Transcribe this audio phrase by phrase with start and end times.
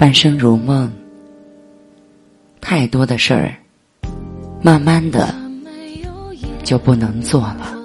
[0.00, 0.90] 半生如梦，
[2.58, 3.54] 太多的事儿，
[4.62, 5.34] 慢慢的
[6.64, 7.76] 就不能做了；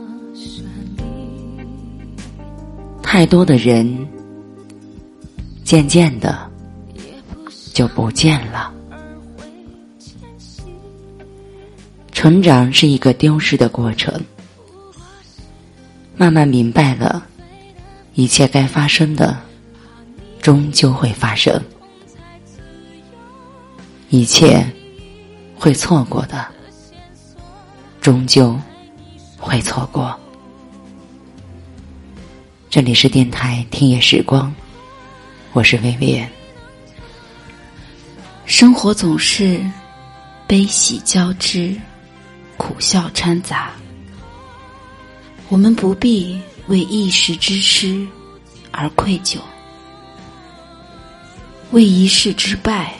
[3.03, 4.07] 太多的人，
[5.65, 6.49] 渐渐的
[7.73, 8.73] 就不见了。
[12.13, 14.17] 成长是一个丢失的过程，
[16.15, 17.25] 慢慢明白了，
[18.13, 19.37] 一切该发生的，
[20.41, 21.61] 终究会发生。
[24.15, 24.65] 一切
[25.57, 26.47] 会错过的，
[27.99, 28.57] 终究
[29.37, 30.17] 会错过。
[32.69, 34.55] 这里是电台听夜时光，
[35.51, 36.25] 我是薇薇。
[38.45, 39.59] 生活总是
[40.47, 41.75] 悲喜交织，
[42.55, 43.73] 苦笑掺杂。
[45.49, 48.07] 我们不必为一时之失
[48.71, 49.39] 而愧疚，
[51.71, 52.93] 为一世之败。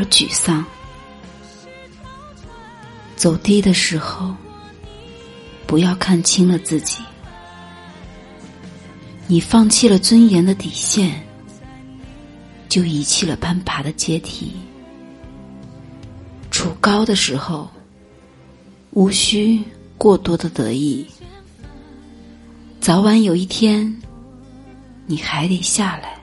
[0.00, 0.64] 而沮丧，
[3.16, 4.34] 走低的时候，
[5.66, 7.02] 不要看清了自己。
[9.26, 11.22] 你放弃了尊严的底线，
[12.66, 14.54] 就遗弃了攀爬的阶梯。
[16.50, 17.68] 处高的时候，
[18.92, 19.62] 无需
[19.98, 21.06] 过多的得意。
[22.80, 23.94] 早晚有一天，
[25.04, 26.18] 你还得下来。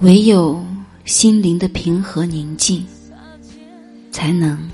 [0.00, 0.66] 唯有。
[1.06, 2.84] 心灵的平和宁静，
[4.10, 4.68] 才能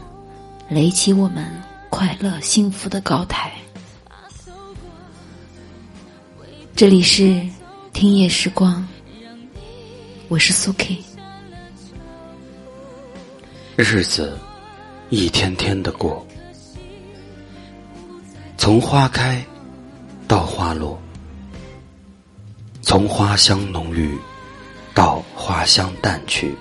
[0.66, 1.46] 垒起我们
[1.90, 3.52] 快乐幸福的高台。
[6.74, 7.46] 这里是
[7.92, 8.88] 听夜时光，
[10.28, 10.98] 我是苏 K。
[13.76, 14.38] 日子
[15.10, 16.26] 一天天的过，
[18.56, 19.44] 从花开
[20.26, 20.98] 到花落，
[22.80, 24.16] 从花香浓郁。
[25.44, 26.54] 花香淡去，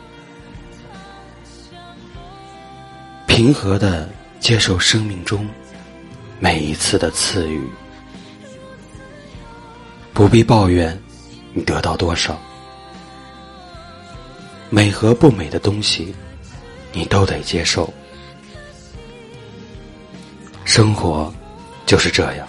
[3.28, 4.10] 平和的
[4.40, 5.48] 接受生命中
[6.40, 7.62] 每一次的赐予，
[10.16, 11.00] 不必抱怨
[11.54, 12.36] 你得到多少，
[14.72, 16.16] 美和不美的东西，
[16.92, 17.88] 你都得接受。
[20.66, 21.32] 生活
[21.86, 22.48] 就是这样，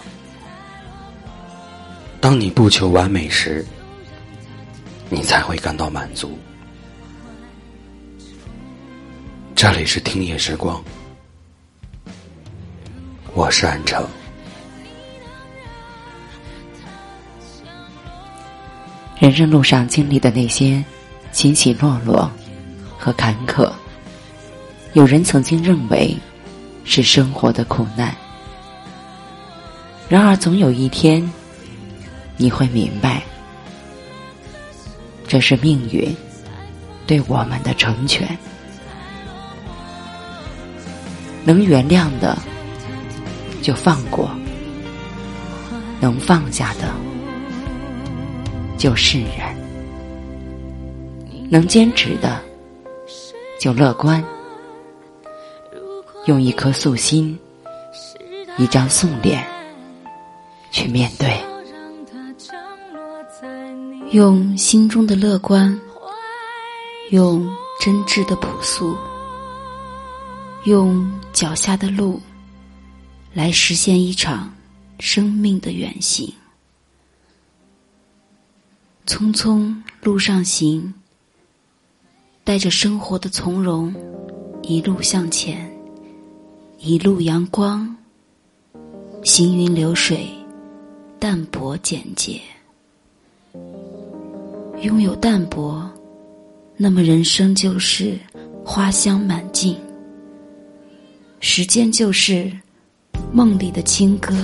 [2.19, 3.63] 当你不求完美时。
[5.13, 6.35] 你才会感到满足。
[9.53, 10.83] 这里是听夜时光，
[13.35, 14.03] 我是安城。
[19.19, 20.83] 人生路上经历的那些
[21.31, 22.27] 起起落落
[22.97, 23.71] 和坎坷，
[24.93, 26.17] 有人曾经认为
[26.85, 28.15] 是生活的苦难，
[30.09, 31.31] 然而总有一天，
[32.35, 33.21] 你会明白。
[35.27, 36.15] 这是命运
[37.07, 38.37] 对我们的成全，
[41.43, 42.37] 能原谅的
[43.61, 44.29] 就放过，
[45.99, 46.93] 能放下的
[48.77, 49.55] 就释然，
[51.49, 52.39] 能坚持的
[53.59, 54.23] 就乐观，
[56.25, 57.37] 用一颗素心，
[58.57, 59.45] 一张素脸
[60.69, 61.52] 去面对。
[64.13, 65.75] 用心中的乐观，
[67.09, 67.51] 用
[67.81, 68.95] 真挚的朴素，
[70.65, 72.21] 用脚下的路，
[73.33, 74.53] 来实现一场
[74.99, 76.31] 生命的远行。
[79.07, 80.93] 匆匆路上行，
[82.43, 83.91] 带着生活的从容，
[84.61, 85.75] 一路向前，
[86.77, 87.97] 一路阳光，
[89.23, 90.29] 行云流水，
[91.17, 92.39] 淡泊简洁。
[94.83, 95.89] 拥有淡泊，
[96.75, 98.19] 那么人生就是
[98.65, 99.75] 花香满径；
[101.39, 102.51] 时间就是
[103.31, 104.35] 梦里的清歌，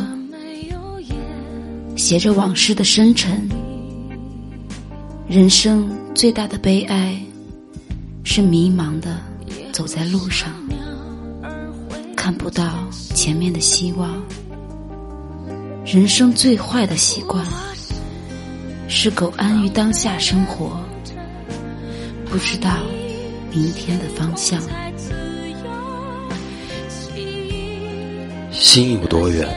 [1.97, 3.49] 写着往事的深沉。
[5.27, 7.21] 人生最大的悲哀，
[8.23, 9.17] 是迷茫的
[9.73, 10.49] 走在路上，
[12.15, 14.23] 看不到前面的希望。
[15.83, 17.45] 人生最坏的习惯。
[18.91, 20.83] 是苟安于当下生活，
[22.25, 22.79] 不知道
[23.51, 24.59] 明天的方向。
[28.51, 29.47] 心有多远，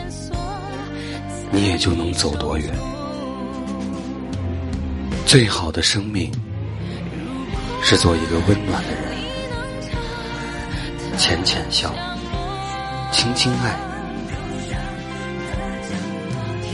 [1.50, 2.69] 你也就能走多远。
[5.25, 6.31] 最好的生命，
[7.82, 9.02] 是做一个温暖的人，
[11.17, 11.93] 浅浅笑，
[13.11, 13.81] 轻轻爱，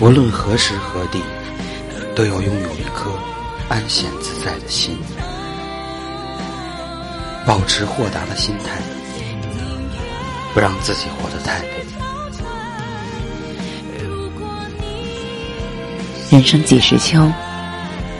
[0.00, 1.22] 无论何时何地。
[2.18, 3.12] 都要拥有一颗
[3.68, 4.98] 安闲自在的心，
[7.46, 8.80] 保持豁达的心态，
[10.52, 11.68] 不让自己活得太累。
[16.28, 17.30] 人生几时秋，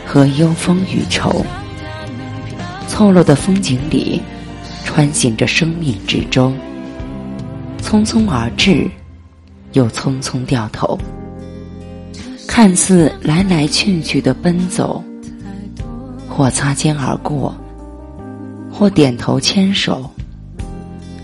[0.07, 1.45] 何忧风雨愁？
[2.87, 4.23] 错落的风景里，
[4.85, 6.53] 穿行着生命之舟，
[7.83, 8.89] 匆匆而至，
[9.73, 10.97] 又匆匆掉头。
[12.61, 15.01] 看似来来去去的奔走，
[16.29, 17.57] 或擦肩而过，
[18.69, 20.11] 或点头牵手，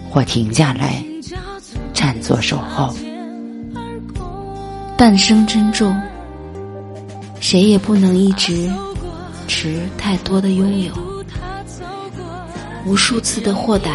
[0.08, 1.04] 或停下来
[1.92, 2.94] 站坐守候。
[4.96, 6.00] 半生珍重，
[7.40, 8.70] 谁也不能一直
[9.48, 10.92] 持太多的拥有。
[12.86, 13.90] 无数次的豁达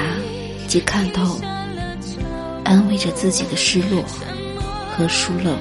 [0.67, 1.39] 及看透，
[2.65, 4.03] 安慰着自己的失落
[4.93, 5.53] 和疏漏。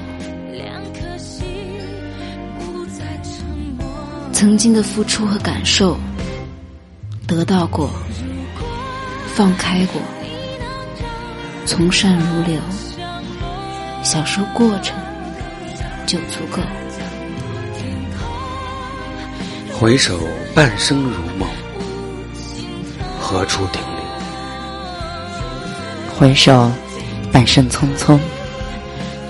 [4.39, 5.97] 曾经的付出和感受，
[7.27, 7.89] 得到过，
[9.35, 10.01] 放开过，
[11.65, 12.57] 从善如流，
[14.01, 14.95] 享受过程
[16.05, 16.61] 就足够。
[19.77, 20.17] 回首
[20.55, 21.45] 半生如梦，
[23.19, 23.99] 何处停留？
[26.17, 26.71] 回首
[27.29, 28.17] 半生匆匆，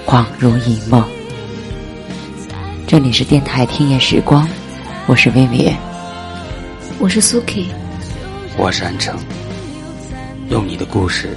[0.05, 1.03] 恍如一梦。
[2.85, 4.47] 这里是电台听夜时光。
[5.09, 5.75] 我是薇薇，
[6.99, 7.65] 我是苏 K，
[8.59, 9.17] 我是安城，
[10.51, 11.35] 用你的故事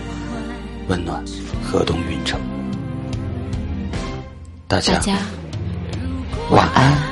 [0.89, 1.25] 温暖
[1.65, 2.39] 河东运城。
[4.69, 5.01] 大家
[6.51, 7.12] 晚安。